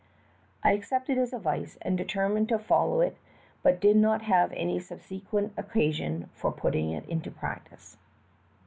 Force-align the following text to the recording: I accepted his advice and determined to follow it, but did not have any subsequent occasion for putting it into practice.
I 0.63 0.71
accepted 0.71 1.17
his 1.17 1.31
advice 1.31 1.77
and 1.83 1.95
determined 1.95 2.49
to 2.49 2.57
follow 2.57 3.01
it, 3.01 3.17
but 3.61 3.79
did 3.79 3.95
not 3.95 4.23
have 4.23 4.51
any 4.53 4.79
subsequent 4.79 5.53
occasion 5.57 6.27
for 6.33 6.51
putting 6.51 6.89
it 6.89 7.05
into 7.07 7.29
practice. 7.29 7.97